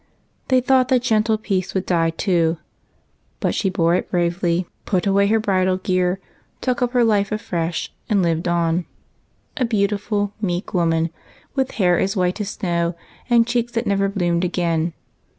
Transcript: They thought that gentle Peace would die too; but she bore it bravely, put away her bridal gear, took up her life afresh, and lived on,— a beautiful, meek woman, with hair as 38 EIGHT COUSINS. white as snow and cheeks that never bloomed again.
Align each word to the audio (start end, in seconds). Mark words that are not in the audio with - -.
They 0.47 0.61
thought 0.61 0.87
that 0.87 1.03
gentle 1.03 1.37
Peace 1.37 1.75
would 1.75 1.85
die 1.85 2.09
too; 2.09 2.57
but 3.39 3.53
she 3.53 3.69
bore 3.69 3.93
it 3.93 4.09
bravely, 4.09 4.65
put 4.83 5.05
away 5.05 5.27
her 5.27 5.39
bridal 5.39 5.77
gear, 5.77 6.19
took 6.59 6.81
up 6.81 6.93
her 6.93 7.03
life 7.03 7.31
afresh, 7.31 7.93
and 8.09 8.23
lived 8.23 8.47
on,— 8.47 8.87
a 9.57 9.63
beautiful, 9.63 10.33
meek 10.41 10.73
woman, 10.73 11.11
with 11.53 11.69
hair 11.73 11.99
as 11.99 12.15
38 12.15 12.15
EIGHT 12.15 12.15
COUSINS. 12.15 12.17
white 12.17 12.41
as 12.41 12.49
snow 12.49 12.95
and 13.29 13.45
cheeks 13.45 13.71
that 13.73 13.85
never 13.85 14.09
bloomed 14.09 14.43
again. 14.43 14.93